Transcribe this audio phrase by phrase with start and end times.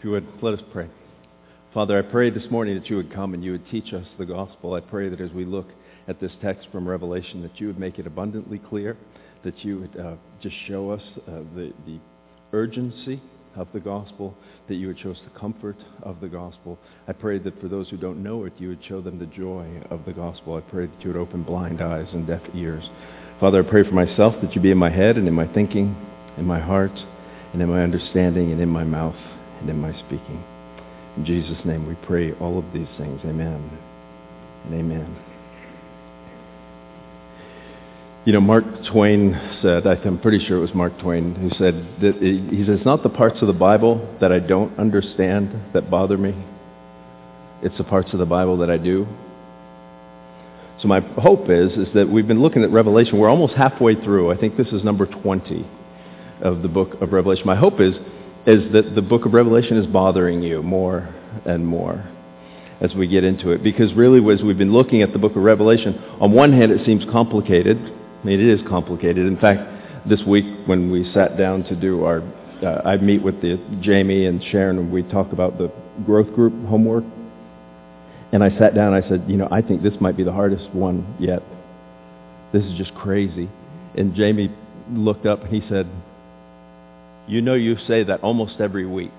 [0.00, 0.88] If you would, let us pray.
[1.74, 4.24] Father, I pray this morning that you would come and you would teach us the
[4.24, 4.72] gospel.
[4.72, 5.66] I pray that as we look
[6.08, 8.96] at this text from Revelation, that you would make it abundantly clear,
[9.44, 11.98] that you would uh, just show us uh, the, the
[12.54, 13.20] urgency
[13.56, 14.34] of the gospel,
[14.68, 16.78] that you would show us the comfort of the gospel.
[17.06, 19.82] I pray that for those who don't know it, you would show them the joy
[19.90, 20.56] of the gospel.
[20.56, 22.84] I pray that you would open blind eyes and deaf ears.
[23.38, 25.94] Father, I pray for myself that you be in my head and in my thinking,
[26.38, 26.98] in my heart,
[27.52, 29.16] and in my understanding, and in my mouth,
[29.68, 30.42] in my speaking.
[31.16, 33.20] In Jesus' name we pray all of these things.
[33.24, 33.78] Amen
[34.64, 35.16] and amen.
[38.26, 39.32] You know, Mark Twain
[39.62, 43.02] said, I'm pretty sure it was Mark Twain who said that he says, it's not
[43.02, 46.34] the parts of the Bible that I don't understand that bother me.
[47.62, 49.06] It's the parts of the Bible that I do.
[50.82, 53.18] So my hope is, is that we've been looking at Revelation.
[53.18, 54.30] We're almost halfway through.
[54.30, 55.66] I think this is number 20
[56.42, 57.46] of the book of Revelation.
[57.46, 57.94] My hope is
[58.46, 62.08] is that the book of Revelation is bothering you more and more
[62.80, 63.62] as we get into it.
[63.62, 66.84] Because really, as we've been looking at the book of Revelation, on one hand it
[66.86, 67.76] seems complicated.
[67.76, 69.26] I mean, it is complicated.
[69.26, 72.22] In fact, this week when we sat down to do our,
[72.62, 75.70] uh, I meet with the, Jamie and Sharon and we talk about the
[76.04, 77.04] growth group homework.
[78.32, 80.32] And I sat down and I said, you know, I think this might be the
[80.32, 81.42] hardest one yet.
[82.52, 83.50] This is just crazy.
[83.96, 84.54] And Jamie
[84.90, 85.86] looked up and he said,
[87.30, 89.12] you know you say that almost every week.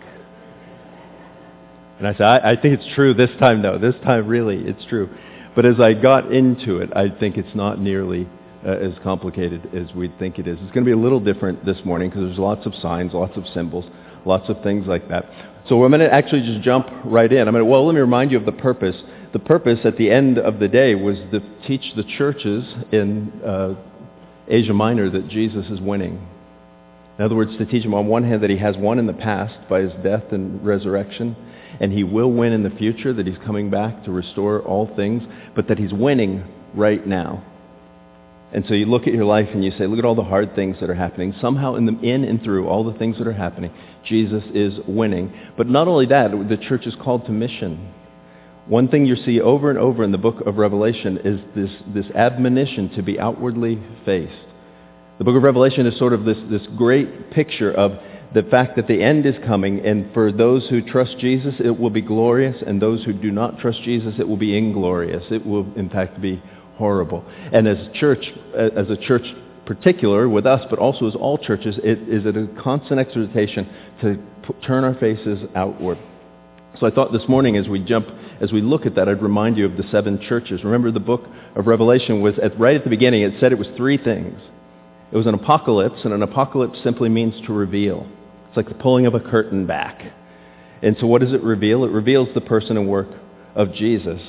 [1.97, 3.77] And I said, I, I think it's true this time, though.
[3.77, 5.09] This time, really, it's true.
[5.55, 8.27] But as I got into it, I think it's not nearly
[8.65, 10.57] uh, as complicated as we'd think it is.
[10.61, 13.37] It's going to be a little different this morning because there's lots of signs, lots
[13.37, 13.85] of symbols,
[14.25, 15.25] lots of things like that.
[15.69, 17.47] So I'm going to actually just jump right in.
[17.47, 18.95] I'm going to, well, let me remind you of the purpose.
[19.31, 23.75] The purpose at the end of the day was to teach the churches in uh,
[24.47, 26.27] Asia Minor that Jesus is winning.
[27.21, 29.13] In other words, to teach him on one hand that he has won in the
[29.13, 31.35] past by his death and resurrection,
[31.79, 35.21] and he will win in the future, that he's coming back to restore all things,
[35.55, 37.45] but that he's winning right now.
[38.51, 40.55] And so you look at your life and you say, look at all the hard
[40.55, 41.35] things that are happening.
[41.39, 43.71] Somehow in, the, in and through all the things that are happening,
[44.03, 45.31] Jesus is winning.
[45.57, 47.93] But not only that, the church is called to mission.
[48.65, 52.15] One thing you see over and over in the book of Revelation is this, this
[52.15, 54.47] admonition to be outwardly faced.
[55.21, 57.91] The book of Revelation is sort of this, this great picture of
[58.33, 61.91] the fact that the end is coming, and for those who trust Jesus, it will
[61.91, 65.23] be glorious, and those who do not trust Jesus, it will be inglorious.
[65.29, 66.41] It will, in fact, be
[66.75, 67.23] horrible.
[67.53, 68.25] And as a church,
[68.57, 69.21] as a church
[69.67, 73.69] particular with us, but also as all churches, it is a constant exhortation
[74.01, 74.17] to
[74.65, 75.99] turn our faces outward.
[76.79, 78.07] So I thought this morning as we jump,
[78.41, 80.63] as we look at that, I'd remind you of the seven churches.
[80.63, 83.67] Remember the book of Revelation was, at, right at the beginning, it said it was
[83.77, 84.41] three things.
[85.11, 88.07] It was an apocalypse, and an apocalypse simply means to reveal.
[88.47, 90.01] It's like the pulling of a curtain back.
[90.81, 91.83] And so what does it reveal?
[91.83, 93.09] It reveals the person and work
[93.55, 94.21] of Jesus.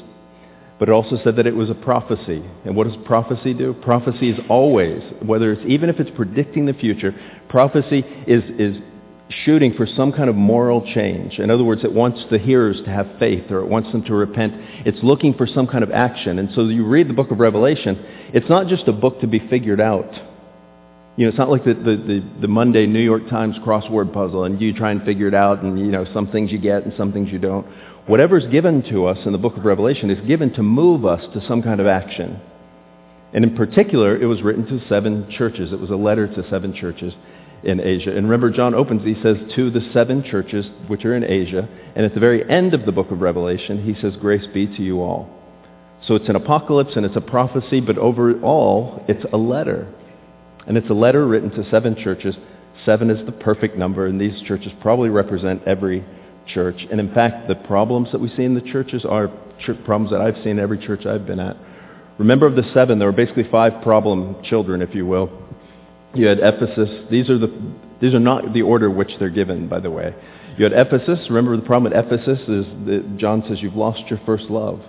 [0.79, 2.43] But it also said that it was a prophecy.
[2.65, 3.73] And what does prophecy do?
[3.73, 7.15] Prophecy is always, whether it's, even if it's predicting the future,
[7.49, 8.83] prophecy is, is
[9.45, 11.39] shooting for some kind of moral change.
[11.39, 14.15] In other words, it wants the hearers to have faith or it wants them to
[14.15, 14.55] repent.
[14.85, 16.39] It's looking for some kind of action.
[16.41, 18.05] And so you read the book of Revelation,
[18.35, 20.13] it's not just a book to be figured out.
[21.17, 24.45] You know, it's not like the, the, the, the, Monday New York Times crossword puzzle
[24.45, 26.95] and you try and figure it out and, you know, some things you get and
[26.97, 27.67] some things you don't.
[28.07, 31.47] Whatever's given to us in the book of Revelation is given to move us to
[31.47, 32.41] some kind of action.
[33.35, 35.73] And in particular, it was written to seven churches.
[35.73, 37.13] It was a letter to seven churches
[37.63, 38.11] in Asia.
[38.11, 41.69] And remember, John opens, he says, to the seven churches which are in Asia.
[41.95, 44.83] And at the very end of the book of Revelation, he says, grace be to
[44.83, 45.29] you all.
[46.07, 49.93] So it's an apocalypse and it's a prophecy, but overall, it's a letter.
[50.67, 52.37] And it's a letter written to seven churches.
[52.85, 56.05] Seven is the perfect number, and these churches probably represent every
[56.47, 56.87] church.
[56.91, 59.29] And in fact, the problems that we see in the churches are
[59.85, 61.57] problems that I've seen in every church I've been at.
[62.19, 65.31] Remember of the seven, there were basically five problem children, if you will.
[66.15, 67.07] You had Ephesus.
[67.11, 70.15] These are, the, these are not the order which they're given, by the way.
[70.59, 71.27] You had Ephesus.
[71.31, 74.81] Remember the problem at Ephesus is that John says you've lost your first love.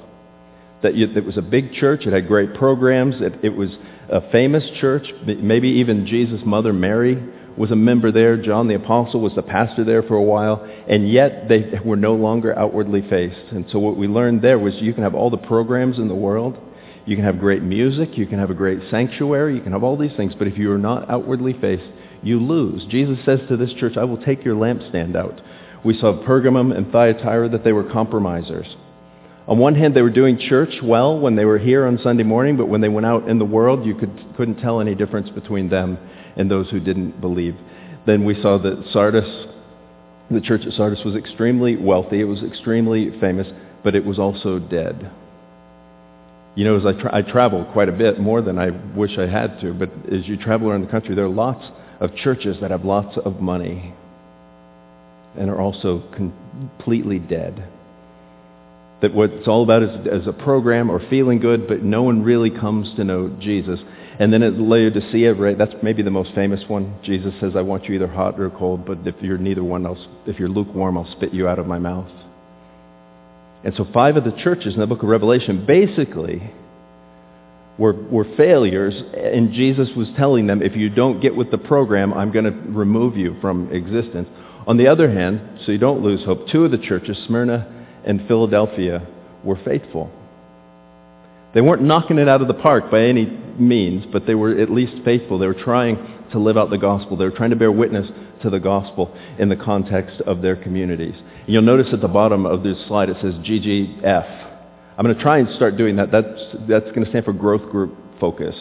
[0.84, 2.06] That you, it was a big church.
[2.06, 3.16] It had great programs.
[3.20, 3.70] It, it was
[4.10, 5.08] a famous church.
[5.26, 7.18] Maybe even Jesus' mother, Mary,
[7.58, 8.38] was a member there.
[8.38, 10.68] John the Apostle was the pastor there for a while.
[10.88, 13.52] And yet they were no longer outwardly faced.
[13.52, 16.16] And so what we learned there was you can have all the programs in the
[16.16, 16.58] world.
[17.06, 18.18] You can have great music.
[18.18, 19.56] You can have a great sanctuary.
[19.56, 20.34] You can have all these things.
[20.38, 21.84] But if you are not outwardly faced,
[22.22, 22.86] you lose.
[22.90, 25.42] Jesus says to this church, I will take your lampstand out.
[25.84, 28.68] We saw Pergamum and Thyatira that they were compromisers.
[29.48, 32.56] On one hand, they were doing church well when they were here on Sunday morning,
[32.56, 35.70] but when they went out in the world, you could, couldn't tell any difference between
[35.70, 35.98] them
[36.38, 37.56] and those who didn't believe.
[38.06, 39.48] Then we saw that Sardis,
[40.32, 42.22] The church at Sardis was extremely wealthy.
[42.22, 43.48] It was extremely famous,
[43.84, 45.12] but it was also dead.
[46.56, 49.28] You know, as I, tra- I travel quite a bit, more than I wish I
[49.28, 51.66] had to, but as you travel around the country, there are lots
[52.00, 53.94] of churches that have lots of money
[55.38, 57.68] and are also completely dead.
[59.04, 62.24] That what it's all about is, is a program or feeling good, but no one
[62.24, 63.80] really comes to know Jesus.
[64.18, 67.00] And then at Laodicea, right, that's maybe the most famous one.
[67.04, 69.98] Jesus says, I want you either hot or cold, but if you're neither one, I'll,
[70.26, 72.10] if you're lukewarm, I'll spit you out of my mouth.
[73.66, 76.54] And so five of the churches in the book of Revelation basically
[77.78, 82.14] were, were failures, and Jesus was telling them, if you don't get with the program,
[82.14, 84.30] I'm going to remove you from existence.
[84.66, 88.28] On the other hand, so you don't lose hope, two of the churches, Smyrna and
[88.28, 89.08] Philadelphia,
[89.44, 90.12] were faithful.
[91.54, 94.72] They weren't knocking it out of the park by any means, but they were at
[94.72, 95.38] least faithful.
[95.38, 95.98] They were trying
[96.32, 97.16] to live out the gospel.
[97.16, 98.10] They were trying to bear witness
[98.42, 101.16] to the gospel in the context of their communities.
[101.16, 104.50] And you'll notice at the bottom of this slide it says GGF.
[104.98, 106.12] I'm going to try and start doing that.
[106.12, 106.28] That's,
[106.68, 108.56] that's going to stand for growth group focus.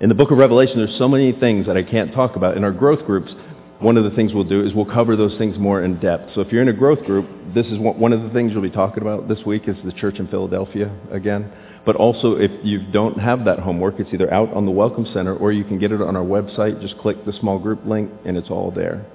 [0.00, 2.56] In the book of Revelation, there's so many things that I can't talk about.
[2.56, 3.32] In our growth groups,
[3.80, 6.34] one of the things we'll do is we'll cover those things more in depth.
[6.34, 8.70] So if you're in a growth group, this is one of the things you'll be
[8.70, 11.50] talking about this week is the church in Philadelphia again.
[11.86, 15.34] But also, if you don't have that homework, it's either out on the Welcome Center
[15.34, 16.80] or you can get it on our website.
[16.82, 19.06] Just click the small group link and it's all there.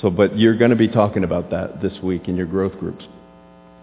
[0.00, 3.04] So, but you're going to be talking about that this week in your growth groups.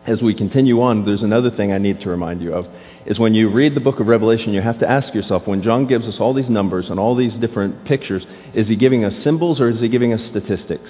[0.07, 2.67] As we continue on, there's another thing I need to remind you of,
[3.07, 5.87] is when you read the book of Revelation, you have to ask yourself, when John
[5.87, 8.23] gives us all these numbers and all these different pictures,
[8.53, 10.89] is he giving us symbols or is he giving us statistics?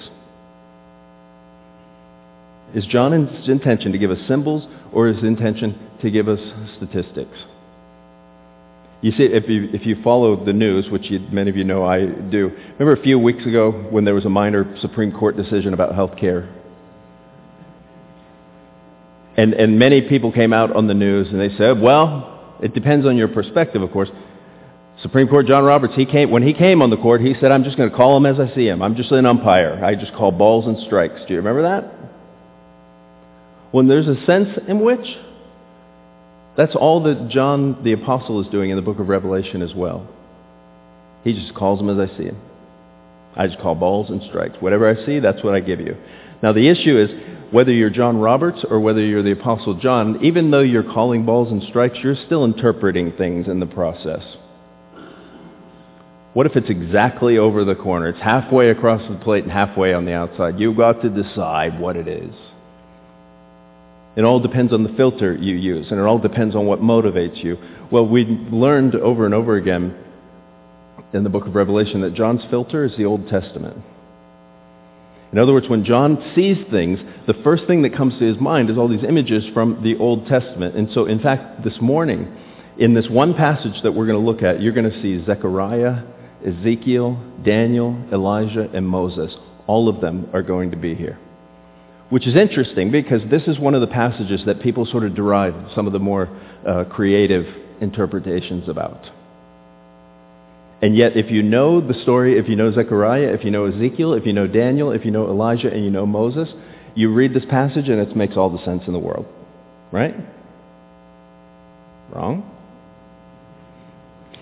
[2.74, 6.40] Is John's intention to give us symbols or is his intention to give us
[6.76, 7.38] statistics?
[9.02, 11.84] You see, if you, if you follow the news, which you, many of you know
[11.84, 15.74] I do, remember a few weeks ago when there was a minor Supreme Court decision
[15.74, 16.52] about health care?
[19.36, 23.06] And, and many people came out on the news and they said, well, it depends
[23.06, 24.08] on your perspective, of course.
[25.02, 27.64] Supreme Court John Roberts, he came, when he came on the court, he said, I'm
[27.64, 28.80] just going to call him as I see him.
[28.80, 29.84] I'm just an umpire.
[29.84, 31.20] I just call balls and strikes.
[31.26, 31.92] Do you remember that?
[33.72, 35.06] When there's a sense in which
[36.56, 40.08] that's all that John the Apostle is doing in the book of Revelation as well.
[41.24, 42.40] He just calls them as I see them.
[43.36, 44.56] I just call balls and strikes.
[44.60, 45.96] Whatever I see, that's what I give you.
[46.42, 47.10] Now the issue is
[47.56, 51.50] whether you're John Roberts or whether you're the Apostle John, even though you're calling balls
[51.50, 54.20] and strikes, you're still interpreting things in the process.
[56.34, 58.10] What if it's exactly over the corner?
[58.10, 60.60] It's halfway across the plate and halfway on the outside.
[60.60, 62.34] You've got to decide what it is.
[64.18, 67.42] It all depends on the filter you use, and it all depends on what motivates
[67.42, 67.56] you.
[67.90, 69.96] Well, we learned over and over again
[71.14, 73.82] in the book of Revelation that John's filter is the Old Testament.
[75.36, 78.70] In other words, when John sees things, the first thing that comes to his mind
[78.70, 80.76] is all these images from the Old Testament.
[80.76, 82.34] And so, in fact, this morning,
[82.78, 86.04] in this one passage that we're going to look at, you're going to see Zechariah,
[86.42, 89.30] Ezekiel, Daniel, Elijah, and Moses.
[89.66, 91.18] All of them are going to be here
[92.08, 95.52] which is interesting because this is one of the passages that people sort of derive
[95.74, 96.28] some of the more
[96.64, 97.44] uh, creative
[97.80, 99.00] interpretations about.
[100.82, 104.12] And yet, if you know the story, if you know Zechariah, if you know Ezekiel,
[104.12, 106.48] if you know Daniel, if you know Elijah, and you know Moses,
[106.94, 109.26] you read this passage and it makes all the sense in the world.
[109.90, 110.14] Right?
[112.12, 112.52] Wrong?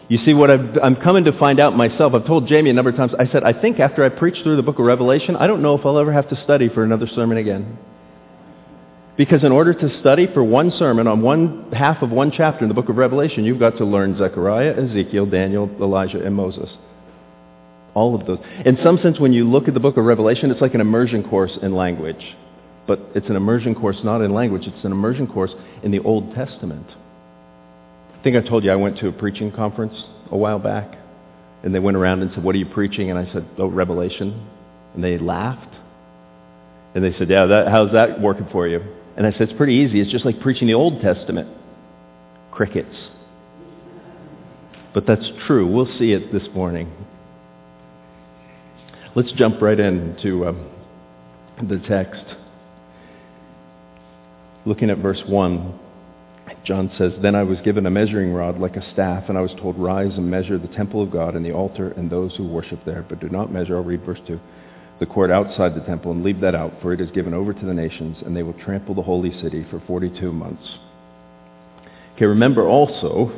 [0.09, 2.91] You see, what i am coming to find out myself, I've told Jamie a number
[2.91, 5.47] of times, I said, I think after I preach through the book of Revelation, I
[5.47, 7.79] don't know if I'll ever have to study for another sermon again.
[9.17, 12.69] Because in order to study for one sermon on one half of one chapter in
[12.69, 16.69] the book of Revelation, you've got to learn Zechariah, Ezekiel, Daniel, Elijah, and Moses.
[17.95, 18.41] All of those.
[18.67, 21.29] In some sense, when you look at the book of Revelation, it's like an immersion
[21.29, 22.35] course in language.
[22.89, 25.53] But it's an immersion course not in language, it's an immersion course
[25.85, 26.87] in the Old Testament.
[28.19, 29.95] I think I told you I went to a preaching conference
[30.33, 30.99] a while back,
[31.63, 33.11] and they went around and said, what are you preaching?
[33.11, 34.49] And I said, oh, Revelation.
[34.95, 35.73] And they laughed.
[36.97, 38.81] And they said, yeah, that, how's that working for you?
[39.17, 40.01] And I said, it's pretty easy.
[40.01, 41.49] It's just like preaching the Old Testament.
[42.51, 42.97] Crickets.
[44.93, 45.71] But that's true.
[45.71, 46.93] We'll see it this morning.
[49.15, 50.53] Let's jump right into uh,
[51.63, 52.25] the text.
[54.67, 55.81] Looking at verse 1.
[56.65, 59.53] John says, Then I was given a measuring rod like a staff, and I was
[59.61, 62.85] told, Rise and measure the temple of God and the altar and those who worship
[62.85, 64.41] there, but do not measure, I'll read verse 2,
[65.01, 67.67] the court outside the temple, and leave that out, for it is given over to
[67.67, 70.63] the nations, and they will trample the holy city for 42 months.
[72.15, 73.33] Okay, remember also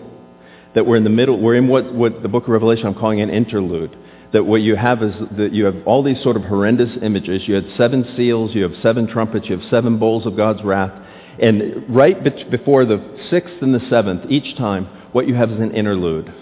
[0.74, 3.22] that we're in the middle, we're in what, what the book of Revelation I'm calling
[3.22, 3.96] an interlude.
[4.32, 7.42] that what you have is that you have all these sort of horrendous images.
[7.46, 10.92] You had seven seals, you have seven trumpets, you have seven bowls of God's wrath.
[11.40, 15.74] And right before the sixth and the seventh, each time, what you have is an
[15.74, 16.32] interlude.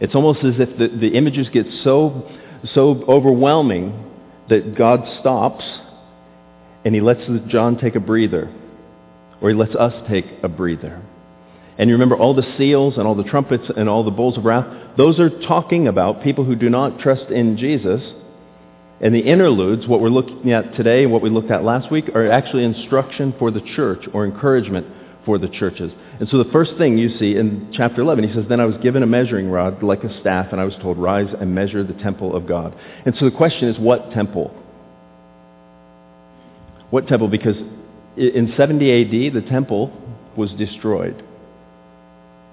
[0.00, 2.30] It's almost as if the, the images get so,
[2.72, 4.12] so overwhelming
[4.48, 5.64] that God stops
[6.84, 8.52] and he lets John take a breather,
[9.40, 11.02] or he lets us take a breather.
[11.78, 14.44] And you remember all the seals and all the trumpets and all the bowls of
[14.44, 18.02] wrath, those are talking about people who do not trust in Jesus.
[19.00, 22.10] And the interludes, what we're looking at today and what we looked at last week,
[22.14, 24.86] are actually instruction for the church or encouragement
[25.24, 25.92] for the churches.
[26.20, 28.76] And so the first thing you see in chapter 11, he says, Then I was
[28.82, 31.94] given a measuring rod like a staff, and I was told, Rise and measure the
[31.94, 32.74] temple of God.
[33.04, 34.54] And so the question is, what temple?
[36.90, 37.28] What temple?
[37.28, 37.56] Because
[38.16, 39.92] in 70 AD, the temple
[40.36, 41.22] was destroyed.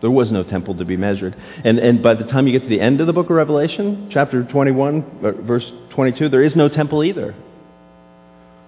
[0.01, 1.35] There was no temple to be measured.
[1.63, 4.09] And, and by the time you get to the end of the book of Revelation,
[4.11, 5.63] chapter 21, uh, verse
[5.93, 7.35] 22, there is no temple either.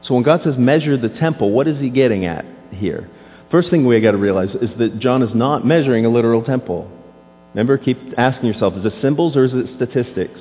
[0.03, 3.09] So when God says measure the temple, what is he getting at here?
[3.53, 6.89] First thing we got to realize is that John is not measuring a literal temple.
[7.53, 10.39] Remember, keep asking yourself, is it symbols or is it statistics?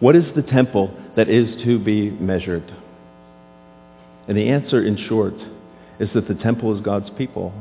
[0.00, 2.64] What is the temple that is to be measured?
[4.26, 5.34] And the answer, in short,
[6.00, 7.54] is that the temple is God's people.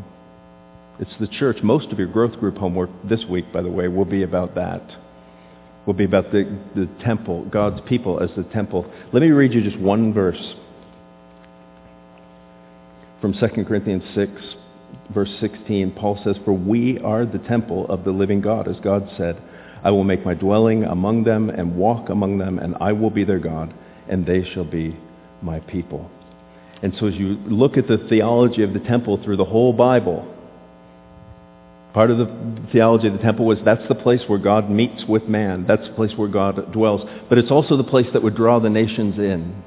[0.99, 1.57] It's the church.
[1.61, 4.81] Most of your growth group homework this week, by the way, will be about that.
[5.85, 8.91] Will be about the, the temple, God's people as the temple.
[9.13, 10.55] Let me read you just one verse
[13.25, 14.31] from 2 Corinthians 6,
[15.11, 15.93] verse 16.
[15.93, 19.41] Paul says, For we are the temple of the living God, as God said,
[19.83, 23.23] I will make my dwelling among them and walk among them, and I will be
[23.23, 23.73] their God,
[24.07, 24.95] and they shall be
[25.41, 26.11] my people.
[26.83, 30.31] And so as you look at the theology of the temple through the whole Bible,
[31.95, 35.29] Part of the theology of the temple was that's the place where God meets with
[35.29, 35.63] man.
[35.65, 37.09] That's the place where God dwells.
[37.29, 39.63] But it's also the place that would draw the nations in.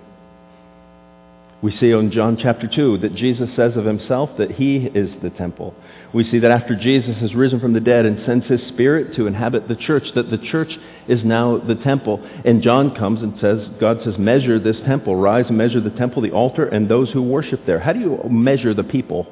[1.60, 5.30] We see in John chapter 2 that Jesus says of himself that he is the
[5.30, 5.74] temple.
[6.14, 9.26] We see that after Jesus has risen from the dead and sends his spirit to
[9.26, 10.70] inhabit the church, that the church
[11.08, 12.24] is now the temple.
[12.44, 15.16] And John comes and says, God says, measure this temple.
[15.16, 17.80] Rise and measure the temple, the altar, and those who worship there.
[17.80, 19.26] How do you measure the people?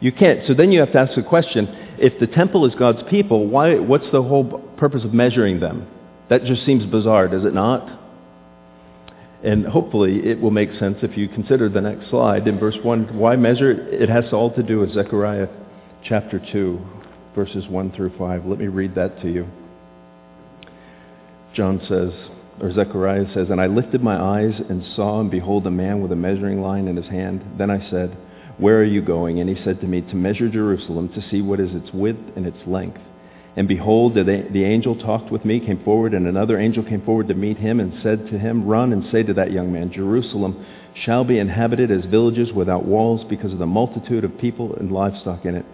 [0.00, 0.46] You can't.
[0.48, 1.68] So then you have to ask the question,
[1.98, 5.86] if the temple is God's people, why, what's the whole purpose of measuring them?
[6.30, 8.01] That just seems bizarre, does it not?
[9.44, 13.16] And hopefully it will make sense if you consider the next slide in verse 1.
[13.18, 13.70] Why measure?
[13.70, 15.48] It has all to do with Zechariah
[16.04, 16.80] chapter 2,
[17.34, 18.46] verses 1 through 5.
[18.46, 19.48] Let me read that to you.
[21.54, 22.12] John says,
[22.60, 26.12] or Zechariah says, And I lifted my eyes and saw and behold a man with
[26.12, 27.42] a measuring line in his hand.
[27.58, 28.16] Then I said,
[28.58, 29.40] where are you going?
[29.40, 32.46] And he said to me, To measure Jerusalem, to see what is its width and
[32.46, 33.00] its length.
[33.54, 37.28] And behold, the, the angel talked with me, came forward, and another angel came forward
[37.28, 40.64] to meet him and said to him, Run and say to that young man, Jerusalem
[41.04, 45.44] shall be inhabited as villages without walls because of the multitude of people and livestock
[45.44, 45.66] in it.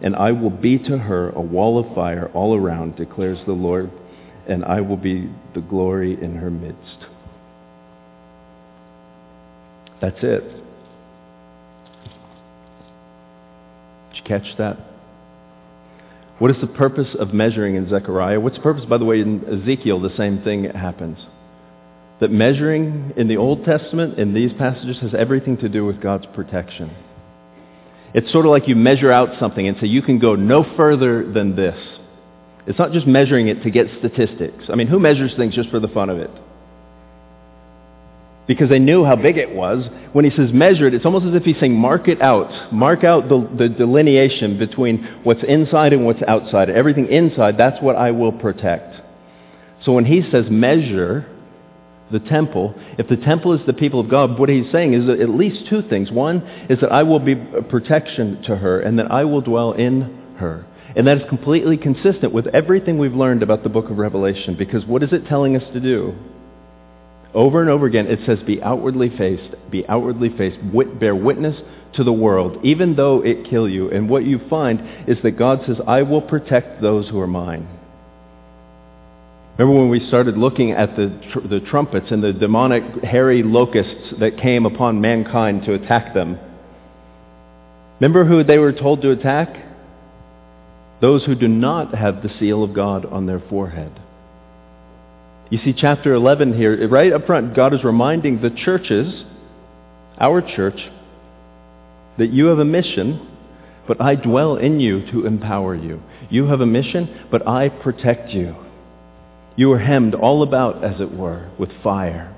[0.00, 3.90] And I will be to her a wall of fire all around, declares the Lord,
[4.48, 7.06] and I will be the glory in her midst.
[10.00, 10.42] That's it.
[14.10, 14.95] Did you catch that?
[16.38, 18.38] What is the purpose of measuring in Zechariah?
[18.38, 20.00] What's the purpose, by the way, in Ezekiel?
[20.00, 21.18] The same thing happens.
[22.20, 26.26] That measuring in the Old Testament, in these passages, has everything to do with God's
[26.34, 26.94] protection.
[28.14, 31.30] It's sort of like you measure out something and say, you can go no further
[31.30, 31.76] than this.
[32.66, 34.64] It's not just measuring it to get statistics.
[34.70, 36.30] I mean, who measures things just for the fun of it?
[38.46, 39.86] Because they knew how big it was.
[40.12, 42.72] When he says measured, it's almost as if he's saying mark it out.
[42.72, 46.70] Mark out the, the delineation between what's inside and what's outside.
[46.70, 48.94] Everything inside, that's what I will protect.
[49.84, 51.26] So when he says measure
[52.10, 55.28] the temple, if the temple is the people of God, what he's saying is at
[55.28, 56.10] least two things.
[56.10, 56.38] One
[56.70, 60.36] is that I will be a protection to her and that I will dwell in
[60.38, 60.64] her.
[60.94, 64.86] And that is completely consistent with everything we've learned about the book of Revelation because
[64.86, 66.14] what is it telling us to do?
[67.36, 71.54] Over and over again, it says, be outwardly faced, be outwardly faced, wit- bear witness
[71.96, 73.90] to the world, even though it kill you.
[73.90, 77.68] And what you find is that God says, I will protect those who are mine.
[79.58, 84.14] Remember when we started looking at the, tr- the trumpets and the demonic hairy locusts
[84.18, 86.38] that came upon mankind to attack them?
[88.00, 89.48] Remember who they were told to attack?
[91.02, 93.92] Those who do not have the seal of God on their forehead.
[95.50, 99.24] You see chapter 11 here, right up front, God is reminding the churches,
[100.18, 100.78] our church,
[102.18, 103.36] that you have a mission
[103.86, 106.02] but I dwell in you to empower you.
[106.28, 108.56] You have a mission, but I protect you.
[109.56, 112.34] You are hemmed all about, as it were, with fire.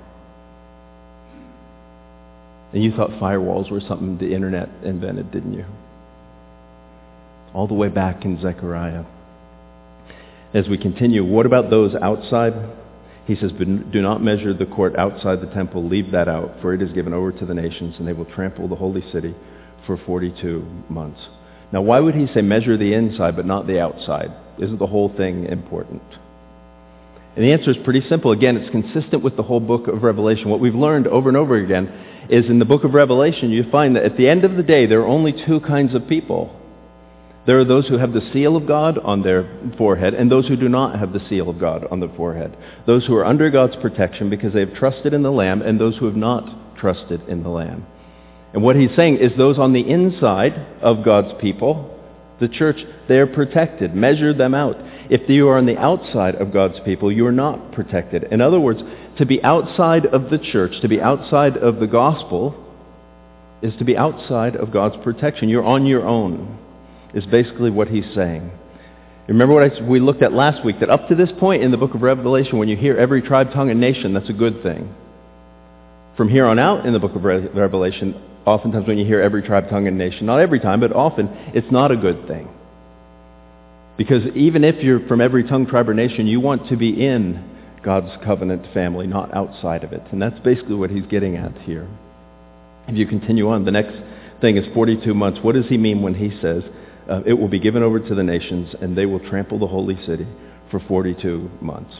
[2.71, 5.65] And you thought firewalls were something the internet invented, didn't you?
[7.53, 9.05] All the way back in Zechariah.
[10.53, 12.53] As we continue, what about those outside?
[13.29, 15.87] He says, do not measure the court outside the temple.
[15.87, 18.67] Leave that out, for it is given over to the nations, and they will trample
[18.67, 19.35] the holy city
[19.85, 21.19] for 42 months.
[21.71, 24.31] Now, why would he say measure the inside but not the outside?
[24.57, 26.01] Isn't the whole thing important?
[27.35, 28.31] And the answer is pretty simple.
[28.31, 30.49] Again, it's consistent with the whole book of Revelation.
[30.49, 31.85] What we've learned over and over again
[32.31, 34.87] is in the book of Revelation, you find that at the end of the day,
[34.87, 36.58] there are only two kinds of people.
[37.49, 40.55] There are those who have the seal of God on their forehead and those who
[40.55, 42.55] do not have the seal of God on their forehead.
[42.85, 45.97] Those who are under God's protection because they have trusted in the Lamb and those
[45.97, 47.87] who have not trusted in the Lamb.
[48.53, 50.53] And what he's saying is those on the inside
[50.83, 51.99] of God's people,
[52.39, 52.77] the church,
[53.07, 53.95] they are protected.
[53.95, 54.75] Measure them out.
[55.09, 58.25] If you are on the outside of God's people, you are not protected.
[58.25, 58.81] In other words,
[59.17, 62.63] to be outside of the church, to be outside of the gospel,
[63.63, 65.49] is to be outside of God's protection.
[65.49, 66.58] You're on your own,
[67.13, 68.51] is basically what he's saying.
[69.27, 71.77] Remember what I, we looked at last week, that up to this point in the
[71.77, 74.93] book of Revelation, when you hear every tribe, tongue, and nation, that's a good thing.
[76.17, 79.69] From here on out in the book of Revelation, oftentimes when you hear every tribe,
[79.69, 82.49] tongue, and nation, not every time, but often, it's not a good thing.
[83.97, 87.57] Because even if you're from every tongue, tribe, or nation, you want to be in
[87.83, 90.01] God's covenant family, not outside of it.
[90.11, 91.87] And that's basically what he's getting at here.
[92.87, 93.95] If you continue on, the next
[94.41, 95.39] thing is 42 months.
[95.41, 96.63] What does he mean when he says,
[97.09, 99.97] uh, it will be given over to the nations and they will trample the holy
[100.05, 100.27] city
[100.71, 101.93] for 42 months?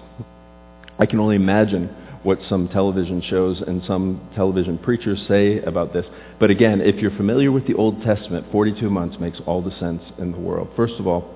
[1.00, 1.88] I can only imagine
[2.24, 6.06] what some television shows and some television preachers say about this.
[6.40, 10.02] But again, if you're familiar with the Old Testament, 42 months makes all the sense
[10.18, 10.70] in the world.
[10.76, 11.34] First of all,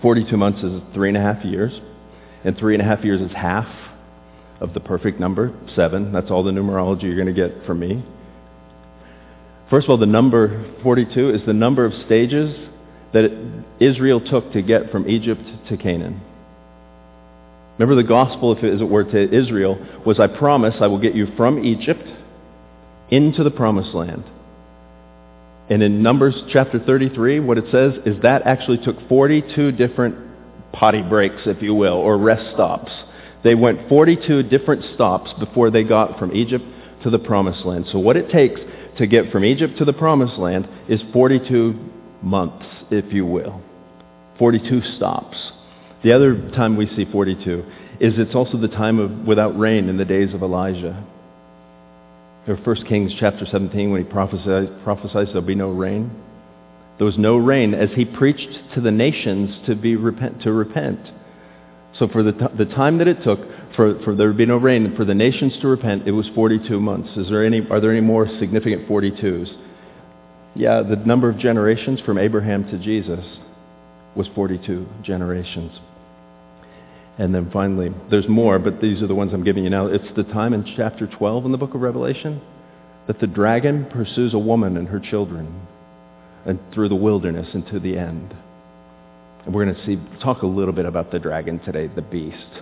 [0.00, 1.72] 42 months is three and a half years,
[2.44, 3.66] and three and a half years is half
[4.60, 6.12] of the perfect number, seven.
[6.12, 8.04] That's all the numerology you're going to get from me.
[9.70, 12.54] First of all, the number 42 is the number of stages
[13.12, 13.30] that
[13.80, 16.20] Israel took to get from Egypt to Canaan.
[17.78, 21.28] Remember the gospel, if it, were, to Israel was, I promise I will get you
[21.36, 22.02] from Egypt
[23.10, 24.24] into the promised land.
[25.70, 30.16] And in Numbers chapter 33, what it says is that actually took 42 different
[30.72, 32.90] potty breaks, if you will, or rest stops.
[33.44, 36.64] They went 42 different stops before they got from Egypt
[37.04, 37.86] to the promised land.
[37.92, 38.60] So what it takes
[38.98, 41.74] to get from Egypt to the promised land is 42
[42.22, 43.62] months, if you will.
[44.38, 45.36] 42 stops.
[46.04, 47.64] The other time we see 42
[48.00, 51.04] is it's also the time of without rain in the days of Elijah.
[52.46, 54.68] Or 1 Kings chapter 17 when he prophesies,
[55.28, 56.10] there'll be no rain.
[56.98, 61.00] There was no rain as he preached to the nations to, be repent, to repent.
[61.98, 63.40] So for the, t- the time that it took
[63.74, 66.28] for, for there to be no rain and for the nations to repent, it was
[66.34, 67.10] 42 months.
[67.16, 69.48] Is there any, are there any more significant 42s?
[70.54, 73.24] Yeah, the number of generations from Abraham to Jesus
[74.16, 75.72] was 42 generations.
[77.18, 79.86] And then finally, there's more, but these are the ones I'm giving you now.
[79.86, 82.40] It's the time in chapter 12 in the book of Revelation
[83.08, 85.66] that the dragon pursues a woman and her children
[86.46, 88.34] and through the wilderness into the end.
[89.48, 92.60] And we're going to see, talk a little bit about the dragon today, the beast.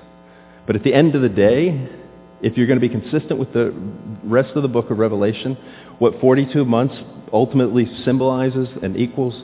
[0.68, 1.90] But at the end of the day,
[2.40, 3.74] if you're going to be consistent with the
[4.22, 5.58] rest of the book of Revelation,
[5.98, 6.94] what 42 months
[7.32, 9.34] ultimately symbolizes and equals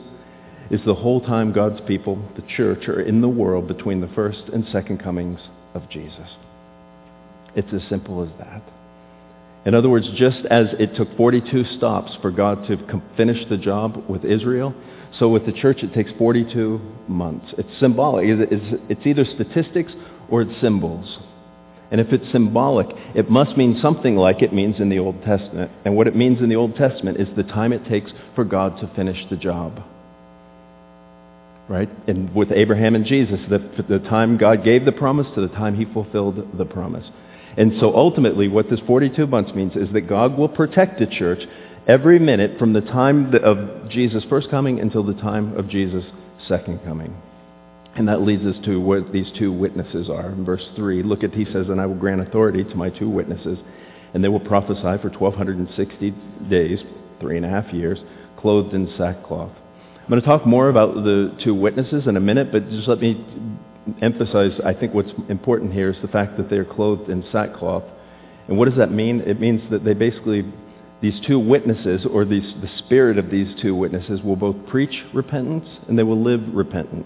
[0.71, 4.43] is the whole time God's people, the church, are in the world between the first
[4.53, 5.41] and second comings
[5.73, 6.29] of Jesus.
[7.57, 8.63] It's as simple as that.
[9.65, 14.05] In other words, just as it took 42 stops for God to finish the job
[14.07, 14.73] with Israel,
[15.19, 17.53] so with the church it takes 42 months.
[17.57, 18.25] It's symbolic.
[18.27, 19.91] It's either statistics
[20.29, 21.17] or it's symbols.
[21.91, 25.71] And if it's symbolic, it must mean something like it means in the Old Testament.
[25.85, 28.79] And what it means in the Old Testament is the time it takes for God
[28.81, 29.79] to finish the job
[31.69, 31.89] right?
[32.07, 35.75] And with Abraham and Jesus, the, the time God gave the promise to the time
[35.75, 37.05] he fulfilled the promise.
[37.57, 41.39] And so ultimately what this 42 months means is that God will protect the church
[41.87, 46.05] every minute from the time of Jesus' first coming until the time of Jesus'
[46.47, 47.15] second coming.
[47.95, 50.29] And that leads us to what these two witnesses are.
[50.29, 53.09] In verse 3, look at, he says, And I will grant authority to my two
[53.09, 53.59] witnesses,
[54.13, 56.13] and they will prophesy for 1,260
[56.49, 56.79] days,
[57.19, 57.99] three and a half years,
[58.39, 59.51] clothed in sackcloth.
[60.03, 62.99] I'm going to talk more about the two witnesses in a minute, but just let
[62.99, 63.25] me
[64.01, 67.83] emphasize, I think what's important here is the fact that they're clothed in sackcloth.
[68.47, 69.21] And what does that mean?
[69.21, 70.43] It means that they basically,
[71.03, 75.67] these two witnesses, or these, the spirit of these two witnesses, will both preach repentance
[75.89, 77.05] and they will live repentant.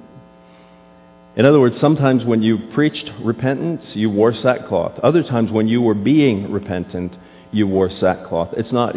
[1.35, 4.99] In other words, sometimes when you preached repentance, you wore sackcloth.
[4.99, 7.13] Other times when you were being repentant,
[7.51, 8.49] you wore sackcloth.
[8.55, 8.93] It's not,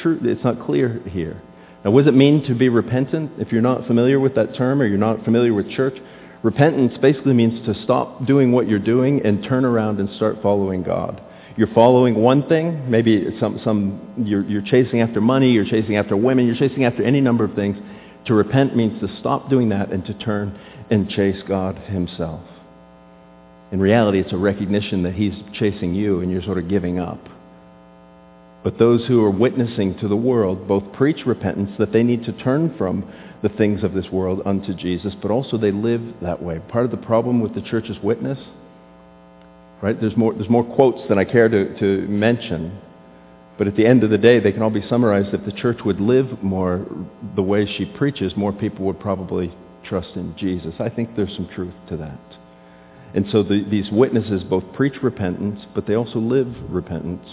[0.00, 1.42] true, it's not clear here.
[1.84, 3.32] Now, what does it mean to be repentant?
[3.38, 5.94] If you're not familiar with that term or you're not familiar with church,
[6.44, 10.84] repentance basically means to stop doing what you're doing and turn around and start following
[10.84, 11.20] God.
[11.56, 16.14] You're following one thing, maybe some, some you're, you're chasing after money, you're chasing after
[16.14, 17.78] women, you're chasing after any number of things.
[18.26, 20.58] To repent means to stop doing that and to turn
[20.90, 22.42] and chase God himself.
[23.72, 27.20] In reality, it's a recognition that he's chasing you and you're sort of giving up.
[28.62, 32.32] But those who are witnessing to the world both preach repentance, that they need to
[32.32, 33.10] turn from
[33.42, 36.58] the things of this world unto Jesus, but also they live that way.
[36.68, 38.38] Part of the problem with the church's witness,
[39.82, 42.80] right, there's more, there's more quotes than I care to, to mention,
[43.58, 45.32] but at the end of the day, they can all be summarized.
[45.32, 46.86] If the church would live more
[47.34, 50.74] the way she preaches, more people would probably trust in Jesus.
[50.78, 52.20] I think there's some truth to that.
[53.14, 57.26] And so the, these witnesses both preach repentance, but they also live repentance.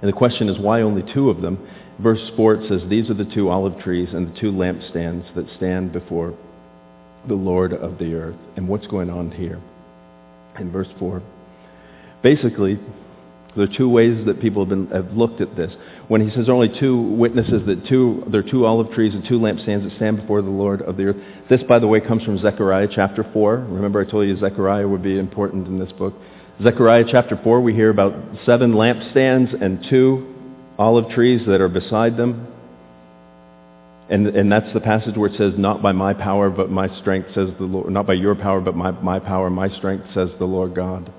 [0.00, 1.68] And the question is, why only two of them?
[2.00, 5.46] Verse 4 it says, These are the two olive trees and the two lampstands that
[5.56, 6.36] stand before
[7.26, 8.36] the Lord of the earth.
[8.56, 9.60] And what's going on here?
[10.58, 11.22] In verse 4,
[12.22, 12.78] basically,
[13.56, 15.72] there are two ways that people have, been, have looked at this.
[16.08, 19.38] When he says only two witnesses, that two, there are two olive trees and two
[19.38, 21.16] lampstands that stand before the Lord of the earth.
[21.48, 23.56] This, by the way, comes from Zechariah chapter 4.
[23.68, 26.14] Remember I told you Zechariah would be important in this book.
[26.62, 30.34] Zechariah chapter 4, we hear about seven lampstands and two
[30.76, 32.47] olive trees that are beside them.
[34.10, 37.28] And, and that's the passage where it says, not by my power, but my strength,
[37.34, 37.92] says the Lord.
[37.92, 41.12] Not by your power, but my, my power, my strength, says the Lord God.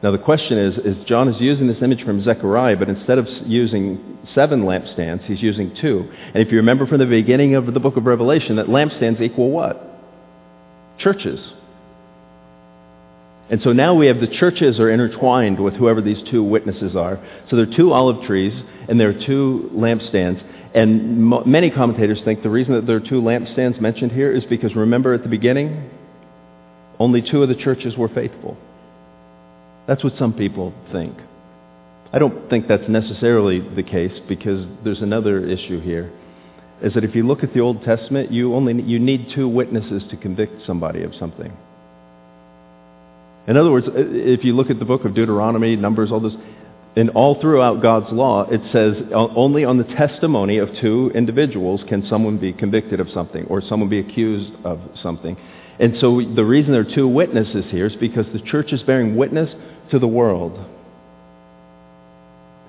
[0.00, 3.26] Now the question is, is John is using this image from Zechariah, but instead of
[3.46, 6.08] using seven lampstands, he's using two.
[6.34, 9.50] And if you remember from the beginning of the book of Revelation, that lampstands equal
[9.50, 9.82] what?
[11.00, 11.40] Churches.
[13.50, 17.18] And so now we have the churches are intertwined with whoever these two witnesses are.
[17.50, 18.52] So there are two olive trees
[18.88, 20.42] and there are two lampstands.
[20.74, 24.74] And many commentators think the reason that there are two lampstands mentioned here is because
[24.74, 25.90] remember at the beginning,
[26.98, 28.56] only two of the churches were faithful.
[29.86, 31.16] That's what some people think.
[32.12, 36.12] I don't think that's necessarily the case because there's another issue here.
[36.82, 40.02] Is that if you look at the Old Testament, you only you need two witnesses
[40.10, 41.52] to convict somebody of something.
[43.48, 46.34] In other words, if you look at the book of Deuteronomy, Numbers, all this,
[46.96, 52.06] and all throughout God's law, it says only on the testimony of two individuals can
[52.08, 55.36] someone be convicted of something or someone be accused of something.
[55.78, 59.16] And so the reason there are two witnesses here is because the church is bearing
[59.16, 59.48] witness
[59.92, 60.58] to the world.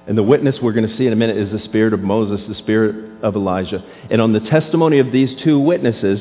[0.07, 2.45] And the witness we're going to see in a minute is the spirit of Moses,
[2.47, 3.83] the spirit of Elijah.
[4.11, 6.19] And on the testimony of these two witnesses,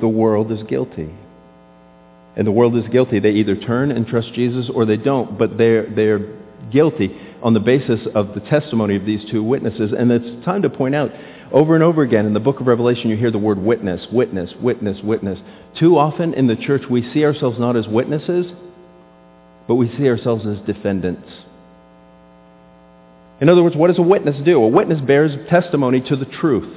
[0.00, 1.10] the world is guilty.
[2.36, 3.18] And the world is guilty.
[3.18, 6.39] They either turn and trust Jesus or they don't, but they're, they're
[6.72, 9.92] guilty on the basis of the testimony of these two witnesses.
[9.96, 11.10] And it's time to point out,
[11.52, 14.50] over and over again in the book of Revelation, you hear the word witness, witness,
[14.60, 15.38] witness, witness.
[15.78, 18.46] Too often in the church, we see ourselves not as witnesses,
[19.66, 21.28] but we see ourselves as defendants.
[23.40, 24.62] In other words, what does a witness do?
[24.62, 26.76] A witness bears testimony to the truth.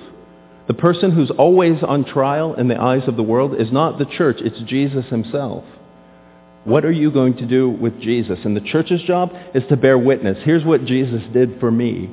[0.67, 4.05] The person who's always on trial in the eyes of the world is not the
[4.05, 5.65] church, it's Jesus himself.
[6.65, 8.39] What are you going to do with Jesus?
[8.45, 10.37] And the church's job is to bear witness.
[10.43, 12.09] Here's what Jesus did for me.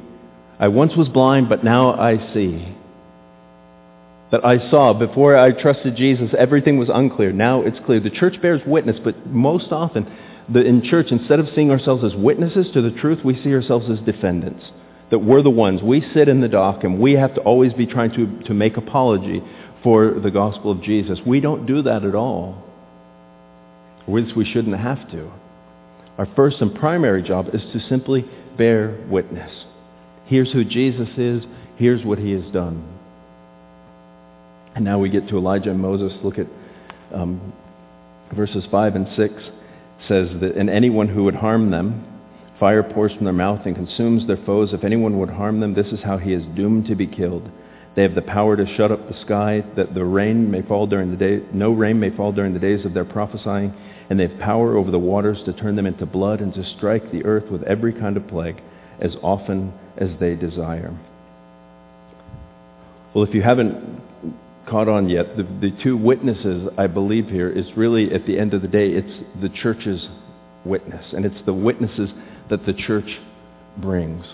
[0.59, 2.77] I once was blind, but now I see.
[4.33, 7.33] That I saw before I trusted Jesus, everything was unclear.
[7.33, 8.01] Now it's clear.
[8.01, 10.07] The church bears witness, but most often
[10.53, 13.87] the, in church, instead of seeing ourselves as witnesses to the truth, we see ourselves
[13.89, 14.65] as defendants.
[15.11, 15.83] That we're the ones.
[15.83, 18.77] We sit in the dock and we have to always be trying to, to make
[18.77, 19.43] apology
[19.83, 21.19] for the gospel of Jesus.
[21.25, 22.65] We don't do that at all.
[24.11, 25.31] Which we shouldn't have to.
[26.19, 28.25] Our first and primary job is to simply
[28.59, 29.51] bear witness.
[30.27, 31.43] Here's who Jesus is.
[31.77, 32.99] Here's what he has done.
[34.75, 36.13] And now we get to Elijah and Moses.
[36.23, 36.47] Look at
[37.15, 37.53] um,
[38.35, 39.33] verses 5 and 6
[40.09, 42.05] says that, and anyone who would harm them,
[42.59, 44.71] fire pours from their mouth and consumes their foes.
[44.73, 47.49] If anyone would harm them, this is how he is doomed to be killed.
[47.97, 51.11] They have the power to shut up the sky, that the rain may fall during
[51.11, 53.75] the day, no rain may fall during the days of their prophesying,
[54.09, 57.11] and they have power over the waters to turn them into blood and to strike
[57.11, 58.61] the earth with every kind of plague
[59.01, 60.97] as often as they desire.
[63.15, 64.01] Well, if you haven't
[64.71, 65.37] caught on yet.
[65.37, 68.91] The, the two witnesses, I believe here, is really, at the end of the day,
[68.91, 70.07] it's the church's
[70.65, 71.05] witness.
[71.13, 72.11] And it's the witnesses
[72.49, 73.19] that the church
[73.77, 74.25] brings.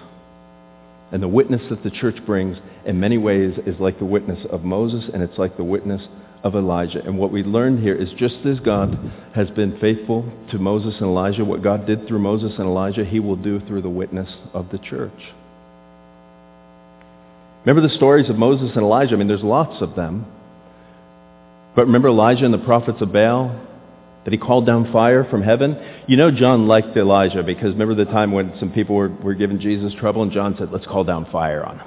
[1.12, 4.64] And the witness that the church brings in many ways is like the witness of
[4.64, 6.02] Moses and it's like the witness
[6.42, 7.00] of Elijah.
[7.04, 8.98] And what we learn here is just as God
[9.34, 13.20] has been faithful to Moses and Elijah, what God did through Moses and Elijah, he
[13.20, 15.34] will do through the witness of the church.
[17.64, 19.14] Remember the stories of Moses and Elijah?
[19.14, 20.26] I mean, there's lots of them.
[21.74, 23.65] But remember Elijah and the prophets of Baal?
[24.26, 25.76] That he called down fire from heaven?
[26.08, 29.60] You know John liked Elijah because remember the time when some people were, were giving
[29.60, 31.86] Jesus trouble and John said, let's call down fire on him.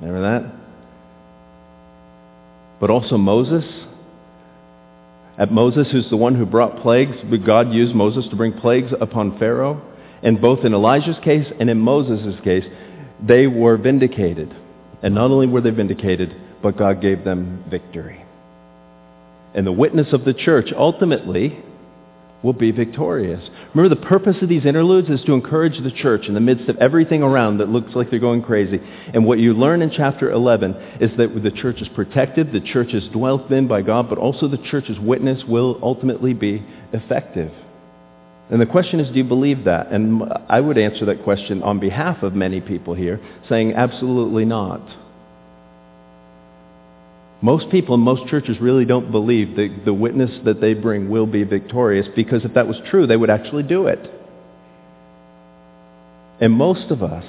[0.00, 0.54] Remember that?
[2.78, 3.64] But also Moses.
[5.36, 9.36] At Moses, who's the one who brought plagues, God used Moses to bring plagues upon
[9.40, 9.82] Pharaoh.
[10.22, 12.64] And both in Elijah's case and in Moses' case,
[13.20, 14.54] they were vindicated.
[15.02, 18.23] And not only were they vindicated, but God gave them victory
[19.54, 21.62] and the witness of the church ultimately
[22.42, 23.42] will be victorious.
[23.74, 26.76] Remember, the purpose of these interludes is to encourage the church in the midst of
[26.76, 28.78] everything around that looks like they're going crazy.
[29.14, 32.92] And what you learn in chapter 11 is that the church is protected, the church
[32.92, 36.62] is dwelt in by God, but also the church's witness will ultimately be
[36.92, 37.50] effective.
[38.50, 39.90] And the question is, do you believe that?
[39.90, 44.82] And I would answer that question on behalf of many people here, saying absolutely not.
[47.42, 51.26] Most people in most churches really don't believe that the witness that they bring will
[51.26, 53.98] be victorious because if that was true, they would actually do it.
[56.40, 57.24] And most of us,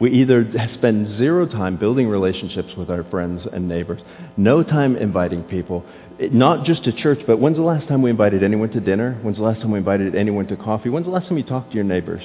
[0.00, 4.00] we either spend zero time building relationships with our friends and neighbors,
[4.36, 5.84] no time inviting people,
[6.18, 9.18] not just to church, but when's the last time we invited anyone to dinner?
[9.22, 10.88] When's the last time we invited anyone to coffee?
[10.88, 12.22] When's the last time you talked to your neighbors?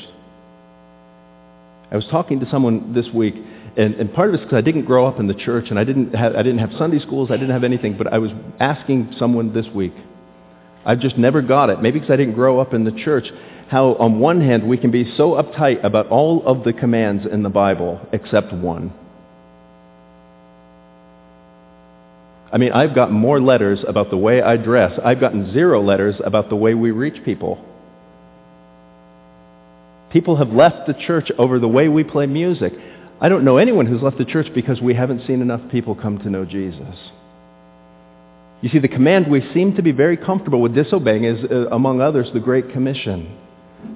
[1.89, 3.35] I was talking to someone this week
[3.75, 5.83] and, and part of it's because I didn't grow up in the church and I
[5.83, 9.15] didn't, have, I didn't have Sunday schools, I didn't have anything, but I was asking
[9.19, 9.93] someone this week.
[10.85, 13.25] I just never got it, maybe because I didn't grow up in the church,
[13.69, 17.43] how on one hand we can be so uptight about all of the commands in
[17.43, 18.93] the Bible except one.
[22.51, 24.97] I mean, I've gotten more letters about the way I dress.
[25.03, 27.63] I've gotten zero letters about the way we reach people.
[30.11, 32.71] People have left the church over the way we play music.
[33.19, 36.19] I don't know anyone who's left the church because we haven't seen enough people come
[36.19, 36.95] to know Jesus.
[38.61, 42.01] You see, the command we seem to be very comfortable with disobeying is, uh, among
[42.01, 43.37] others, the Great Commission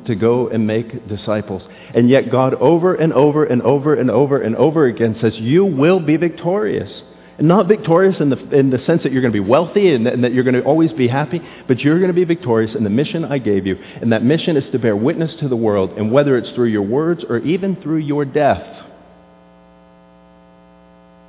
[0.06, 1.64] to go and make disciples.
[1.96, 5.66] And yet God over and over and over and over and over again says, you
[5.66, 6.92] will be victorious.
[7.38, 10.06] And not victorious in the, in the sense that you're going to be wealthy and,
[10.06, 12.84] and that you're going to always be happy, but you're going to be victorious in
[12.84, 13.78] the mission I gave you.
[14.00, 16.84] And that mission is to bear witness to the world, and whether it's through your
[16.84, 18.81] words or even through your death.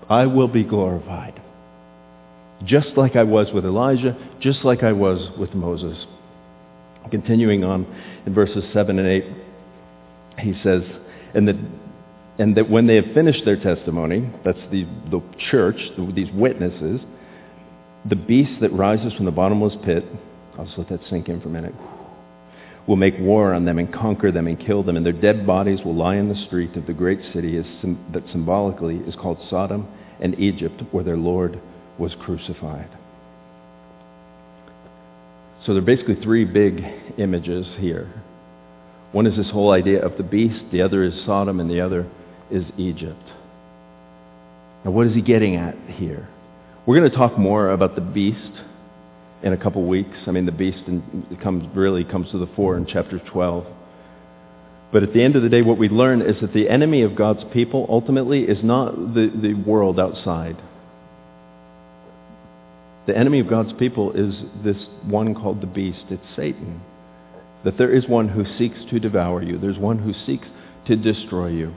[0.09, 1.41] I will be glorified.
[2.65, 6.07] Just like I was with Elijah, just like I was with Moses.
[7.11, 7.87] Continuing on
[8.27, 9.25] in verses 7 and 8,
[10.39, 10.83] he says,
[11.35, 11.57] and that,
[12.39, 15.77] and that when they have finished their testimony, that's the, the church,
[16.15, 17.01] these witnesses,
[18.09, 20.05] the beast that rises from the bottomless pit,
[20.59, 21.75] I'll just let that sink in for a minute,
[22.87, 25.81] will make war on them and conquer them and kill them, and their dead bodies
[25.85, 29.87] will lie in the street of the great city that symbolically is called Sodom
[30.21, 31.61] and Egypt, where their Lord
[31.99, 32.91] was crucified.
[35.65, 36.83] So there are basically three big
[37.19, 38.13] images here.
[39.13, 42.09] One is this whole idea of the beast, the other is Sodom, and the other
[42.51, 43.23] is Egypt.
[44.85, 46.29] Now, what is he getting at here?
[46.85, 48.53] We're going to talk more about the beast
[49.43, 50.17] in a couple weeks.
[50.27, 50.79] I mean, the beast
[51.43, 53.67] comes, really comes to the fore in chapter 12.
[54.93, 57.17] But at the end of the day, what we learn is that the enemy of
[57.17, 60.57] God's people ultimately is not the, the world outside.
[63.07, 66.05] The enemy of God's people is this one called the beast.
[66.11, 66.83] It's Satan.
[67.65, 69.59] That there is one who seeks to devour you.
[69.59, 70.47] There's one who seeks
[70.87, 71.75] to destroy you.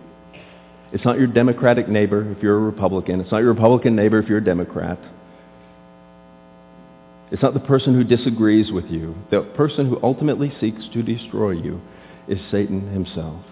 [0.92, 3.22] It's not your Democratic neighbor if you're a Republican.
[3.22, 5.00] It's not your Republican neighbor if you're a Democrat.
[7.32, 9.16] It's not the person who disagrees with you.
[9.32, 11.82] The person who ultimately seeks to destroy you
[12.28, 13.44] is Satan himself.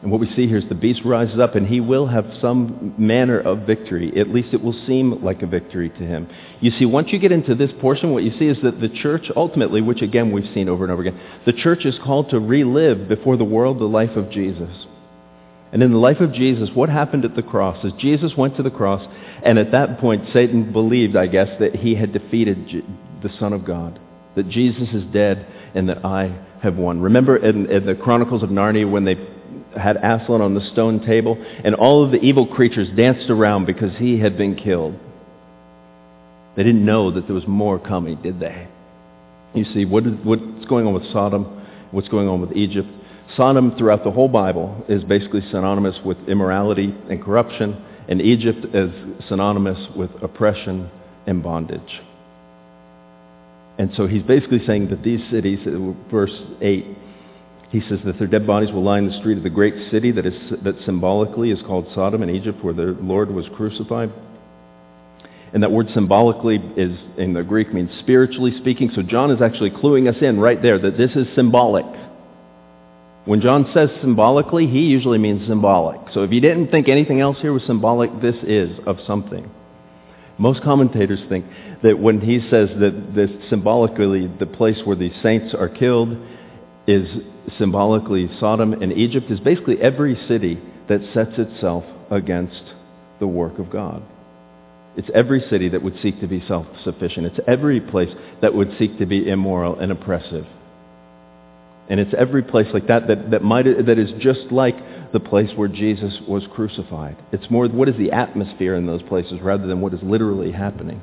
[0.00, 2.94] And what we see here is the beast rises up and he will have some
[2.98, 4.12] manner of victory.
[4.18, 6.28] At least it will seem like a victory to him.
[6.60, 9.24] You see, once you get into this portion, what you see is that the church
[9.34, 13.08] ultimately, which again we've seen over and over again, the church is called to relive
[13.08, 14.70] before the world the life of Jesus.
[15.72, 18.62] And in the life of Jesus, what happened at the cross is Jesus went to
[18.62, 19.06] the cross,
[19.44, 22.84] and at that point Satan believed, I guess, that he had defeated
[23.22, 23.98] the Son of God,
[24.34, 27.00] that Jesus is dead and that I have won.
[27.00, 29.16] Remember in, in the Chronicles of Narnia when they
[29.78, 33.96] had Aslan on the stone table and all of the evil creatures danced around because
[33.98, 34.98] he had been killed.
[36.56, 38.66] They didn't know that there was more coming, did they?
[39.54, 41.66] You see, what is, what's going on with Sodom?
[41.90, 42.88] What's going on with Egypt?
[43.36, 48.90] Sodom throughout the whole Bible is basically synonymous with immorality and corruption, and Egypt is
[49.28, 50.90] synonymous with oppression
[51.26, 52.00] and bondage.
[53.78, 56.84] And so he's basically saying that these cities, uh, verse 8,
[57.70, 60.10] he says that their dead bodies will lie in the street of the great city
[60.12, 64.10] that, is, that symbolically is called Sodom in Egypt, where the Lord was crucified.
[65.52, 68.90] And that word symbolically is in the Greek means spiritually speaking.
[68.94, 71.86] So John is actually cluing us in right there that this is symbolic.
[73.28, 76.00] When John says symbolically, he usually means symbolic.
[76.14, 79.50] So if you didn't think anything else here was symbolic, this is of something.
[80.38, 81.44] Most commentators think
[81.82, 86.16] that when he says that this symbolically the place where the saints are killed
[86.86, 87.06] is
[87.58, 92.62] symbolically Sodom and Egypt is basically every city that sets itself against
[93.20, 94.02] the work of God.
[94.96, 97.26] It's every city that would seek to be self-sufficient.
[97.26, 98.08] It's every place
[98.40, 100.46] that would seek to be immoral and oppressive.
[101.88, 104.76] And it's every place like that that, that, might, that is just like
[105.12, 107.16] the place where Jesus was crucified.
[107.32, 111.00] It's more what is the atmosphere in those places rather than what is literally happening.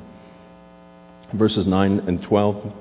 [1.34, 2.72] Verses 9 and 12,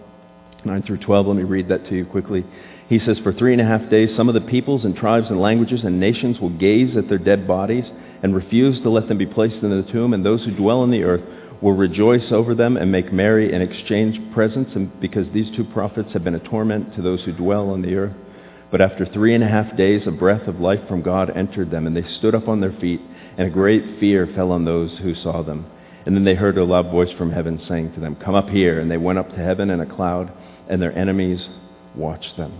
[0.65, 2.45] 9 through 12, let me read that to you quickly.
[2.87, 5.41] He says, For three and a half days some of the peoples and tribes and
[5.41, 7.85] languages and nations will gaze at their dead bodies
[8.21, 10.91] and refuse to let them be placed in the tomb, and those who dwell on
[10.91, 11.21] the earth
[11.61, 16.09] will rejoice over them and make merry and exchange presents, and because these two prophets
[16.13, 18.15] have been a torment to those who dwell on the earth.
[18.71, 21.87] But after three and a half days, a breath of life from God entered them,
[21.87, 22.99] and they stood up on their feet,
[23.37, 25.65] and a great fear fell on those who saw them.
[26.05, 28.79] And then they heard a loud voice from heaven saying to them, Come up here.
[28.79, 30.31] And they went up to heaven in a cloud,
[30.69, 31.39] and their enemies
[31.95, 32.59] watched them.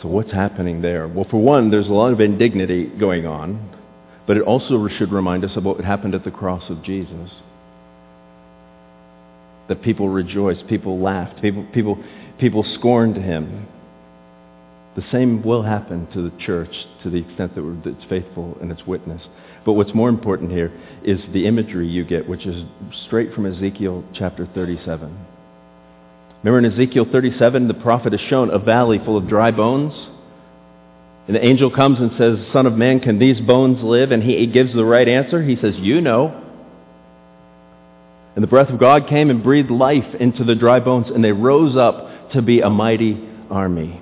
[0.00, 1.08] So what's happening there?
[1.08, 3.77] Well, for one, there's a lot of indignity going on,
[4.28, 7.30] but it also should remind us of what happened at the cross of Jesus.
[9.68, 12.04] That people rejoiced, people laughed, people, people,
[12.38, 13.66] people scorned him.
[14.96, 18.86] The same will happen to the church to the extent that it's faithful in its
[18.86, 19.22] witness.
[19.64, 22.64] But what's more important here is the imagery you get, which is
[23.06, 25.26] straight from Ezekiel chapter 37.
[26.44, 29.94] Remember in Ezekiel 37, the prophet is shown a valley full of dry bones.
[31.28, 34.12] And the angel comes and says, Son of man, can these bones live?
[34.12, 35.42] And he, gives the right answer.
[35.42, 36.44] He says, You know.
[38.34, 41.32] And the breath of God came and breathed life into the dry bones, and they
[41.32, 44.00] rose up to be a mighty army.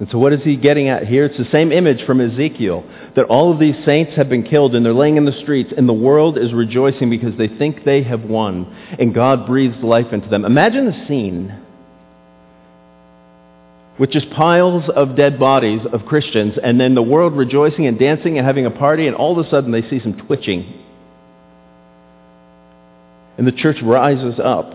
[0.00, 1.24] And so what is he getting at here?
[1.24, 2.84] It's the same image from Ezekiel,
[3.16, 5.88] that all of these saints have been killed and they're laying in the streets and
[5.88, 8.66] the world is rejoicing because they think they have won
[8.98, 10.44] and God breathes life into them.
[10.44, 11.63] Imagine the scene
[13.98, 18.38] with just piles of dead bodies of Christians and then the world rejoicing and dancing
[18.38, 20.82] and having a party and all of a sudden they see some twitching.
[23.38, 24.72] And the church rises up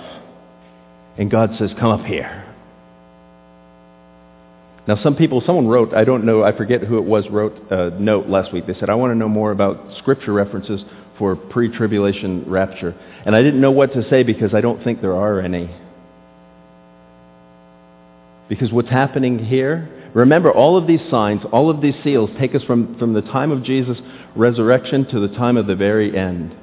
[1.18, 2.46] and God says, come up here.
[4.88, 7.92] Now, some people, someone wrote, I don't know, I forget who it was, wrote a
[7.92, 8.66] note last week.
[8.66, 10.82] They said, I want to know more about scripture references
[11.20, 12.96] for pre-tribulation rapture.
[13.26, 15.70] And I didn't know what to say because I don't think there are any.
[18.50, 22.64] Because what's happening here, remember all of these signs, all of these seals take us
[22.64, 24.00] from, from the time of Jesus'
[24.36, 26.56] resurrection to the time of the very end.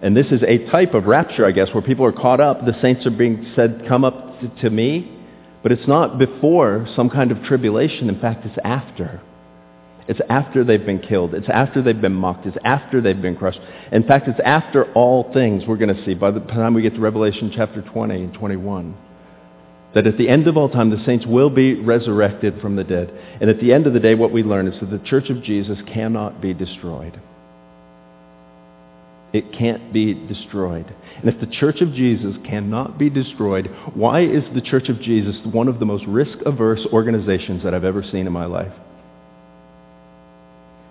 [0.00, 2.64] And this is a type of rapture, I guess, where people are caught up.
[2.64, 5.18] The saints are being said, come up to me.
[5.62, 8.08] But it's not before some kind of tribulation.
[8.08, 9.20] In fact, it's after.
[10.08, 11.34] It's after they've been killed.
[11.34, 12.46] It's after they've been mocked.
[12.46, 13.60] It's after they've been crushed.
[13.92, 16.94] In fact, it's after all things we're going to see by the time we get
[16.94, 18.96] to Revelation chapter 20 and 21.
[19.94, 23.10] That at the end of all time, the saints will be resurrected from the dead.
[23.40, 25.42] And at the end of the day, what we learn is that the church of
[25.42, 27.20] Jesus cannot be destroyed.
[29.32, 30.94] It can't be destroyed.
[31.16, 35.36] And if the Church of Jesus cannot be destroyed, why is the Church of Jesus
[35.50, 38.72] one of the most risk-averse organizations that I've ever seen in my life?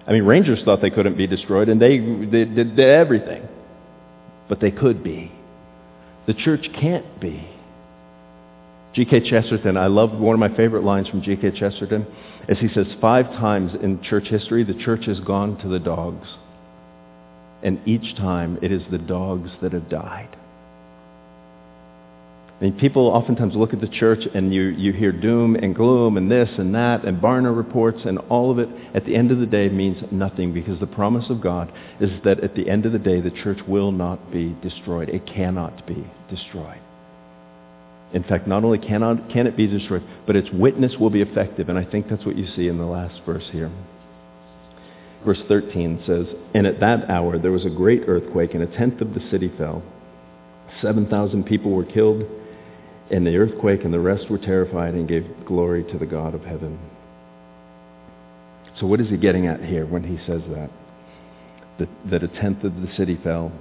[0.08, 3.48] I mean, Rangers thought they couldn't be destroyed, and they, they did everything.
[4.50, 5.32] But they could be.
[6.26, 7.48] The church can't be.
[8.94, 9.30] G.K.
[9.30, 11.52] Chesterton, I love one of my favorite lines from G.K.
[11.52, 12.06] Chesterton,
[12.50, 16.28] as he says, five times in church history, the church has gone to the dogs.
[17.64, 20.36] And each time it is the dogs that have died.
[22.60, 26.18] I mean, people oftentimes look at the church and you, you hear doom and gloom
[26.18, 29.40] and this and that and Barna reports and all of it at the end of
[29.40, 32.92] the day means nothing because the promise of God is that at the end of
[32.92, 35.10] the day the church will not be destroyed.
[35.10, 36.82] It cannot be destroyed.
[38.14, 41.70] In fact, not only cannot, can it be destroyed, but its witness will be effective.
[41.70, 43.72] And I think that's what you see in the last verse here.
[45.26, 49.00] Verse 13 says, And at that hour there was a great earthquake, and a tenth
[49.02, 49.82] of the city fell.
[50.82, 52.24] 7,000 people were killed,
[53.12, 56.42] and the earthquake and the rest were terrified and gave glory to the God of
[56.42, 56.80] heaven.
[58.80, 60.70] So what is he getting at here when he says that?
[61.80, 63.52] That, that a tenth of the city fell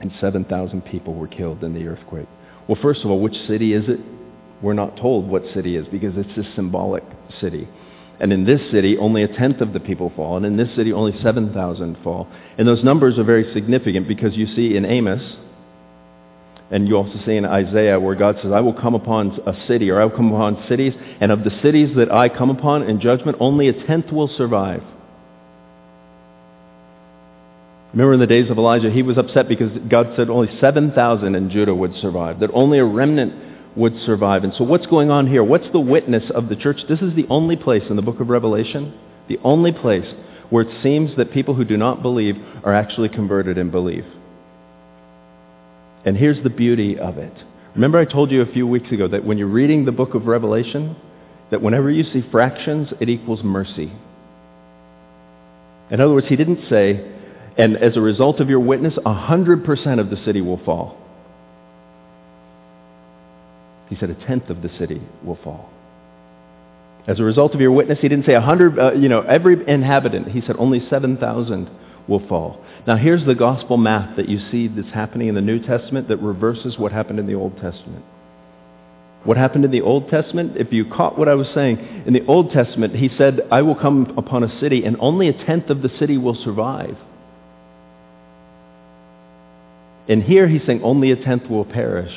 [0.00, 2.28] and 7,000 people were killed in the earthquake.
[2.68, 4.00] Well, first of all, which city is it?
[4.62, 7.04] We're not told what city is because it's a symbolic
[7.40, 7.68] city.
[8.20, 10.36] And in this city, only a tenth of the people fall.
[10.36, 12.28] And in this city, only 7,000 fall.
[12.56, 15.22] And those numbers are very significant because you see in Amos,
[16.70, 19.90] and you also see in Isaiah where God says, I will come upon a city,
[19.90, 23.00] or I will come upon cities, and of the cities that I come upon in
[23.00, 24.82] judgment, only a tenth will survive.
[27.94, 31.48] Remember in the days of Elijah, he was upset because God said only 7,000 in
[31.48, 34.42] Judah would survive, that only a remnant would survive.
[34.42, 35.44] And so what's going on here?
[35.44, 36.78] What's the witness of the church?
[36.88, 40.12] This is the only place in the book of Revelation, the only place
[40.50, 42.34] where it seems that people who do not believe
[42.64, 44.04] are actually converted and believe.
[46.04, 47.32] And here's the beauty of it.
[47.76, 50.26] Remember I told you a few weeks ago that when you're reading the book of
[50.26, 50.96] Revelation,
[51.52, 53.92] that whenever you see fractions, it equals mercy.
[55.92, 57.12] In other words, he didn't say,
[57.56, 60.98] and as a result of your witness, 100% of the city will fall.
[63.88, 65.70] He said a tenth of the city will fall.
[67.06, 70.28] As a result of your witness, he didn't say 100, uh, you know, every inhabitant.
[70.28, 71.70] He said only 7,000
[72.08, 72.64] will fall.
[72.86, 76.16] Now here's the gospel math that you see that's happening in the New Testament that
[76.18, 78.04] reverses what happened in the Old Testament.
[79.24, 80.56] What happened in the Old Testament?
[80.56, 83.74] If you caught what I was saying, in the Old Testament, he said, I will
[83.74, 86.96] come upon a city and only a tenth of the city will survive.
[90.08, 92.12] And here he's saying only a tenth will perish.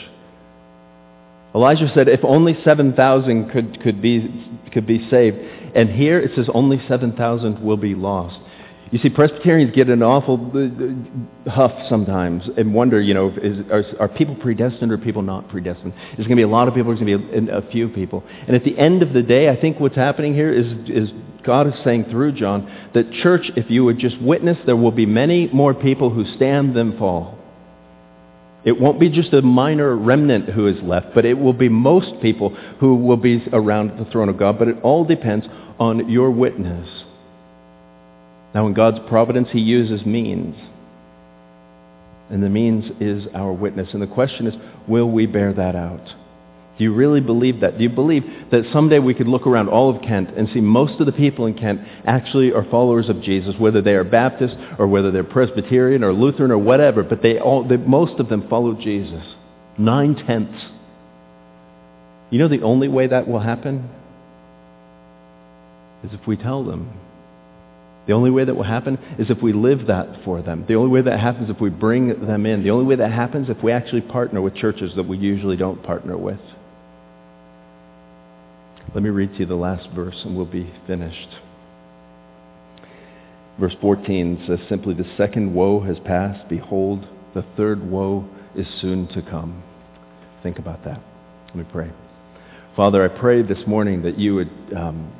[1.56, 5.38] Elijah said if only 7,000 could, could, be, could be saved.
[5.76, 8.40] And here it says only 7,000 will be lost.
[8.92, 13.84] You see, Presbyterians get an awful uh, huff sometimes and wonder, you know, is, are,
[14.00, 15.94] are, people predestined or are people not predestined?
[16.16, 17.90] There's going to be a lot of people, there's going to be a, a, few
[17.90, 18.24] people.
[18.48, 21.10] And at the end of the day, I think what's happening here is, is
[21.44, 25.06] God is saying through John that church, if you would just witness, there will be
[25.06, 27.37] many more people who stand than fall.
[28.68, 32.22] It won't be just a minor remnant who is left, but it will be most
[32.22, 32.50] people
[32.82, 34.60] who will be around the throne of God.
[34.60, 35.46] But it all depends
[35.80, 36.86] on your witness.
[38.54, 40.58] Now, in God's providence, he uses means.
[42.30, 43.88] And the means is our witness.
[43.94, 44.56] And the question is,
[44.86, 46.06] will we bear that out?
[46.78, 47.78] Do you really believe that?
[47.78, 51.00] Do you believe that someday we could look around all of Kent and see most
[51.00, 54.88] of the people in Kent actually are followers of Jesus, whether they are Baptist or
[54.88, 58.74] whether they're Presbyterian or Lutheran or whatever, but they all, they, most of them follow
[58.74, 59.24] Jesus.
[59.80, 60.64] Nine-tenths.
[62.30, 63.90] You know the only way that will happen
[66.04, 66.92] is if we tell them
[68.08, 70.64] the only way that will happen is if we live that for them.
[70.66, 72.64] The only way that happens is if we bring them in.
[72.64, 75.58] The only way that happens is if we actually partner with churches that we usually
[75.58, 76.40] don't partner with.
[78.94, 81.30] Let me read to you the last verse and we'll be finished.
[83.60, 86.48] Verse 14 says simply, The second woe has passed.
[86.48, 89.64] Behold, the third woe is soon to come.
[90.44, 91.02] Think about that.
[91.48, 91.92] Let me pray.
[92.76, 95.12] Father, I pray this morning that you would um,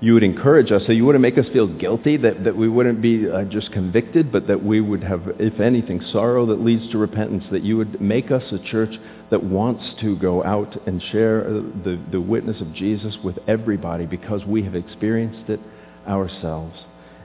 [0.00, 3.02] you would encourage us, so you wouldn't make us feel guilty, that, that we wouldn't
[3.02, 6.98] be uh, just convicted, but that we would have, if anything, sorrow that leads to
[6.98, 8.94] repentance, that you would make us a church
[9.30, 11.52] that wants to go out and share uh,
[11.84, 15.60] the, the witness of Jesus with everybody because we have experienced it
[16.08, 16.74] ourselves.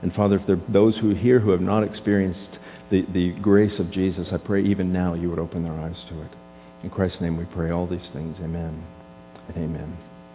[0.02, 2.58] And Father, if there are those who here who have not experienced
[2.90, 6.20] the, the grace of Jesus, I pray even now you would open their eyes to
[6.20, 6.30] it.
[6.82, 8.36] In Christ's name we pray all these things.
[8.40, 8.84] Amen
[9.48, 10.05] and amen.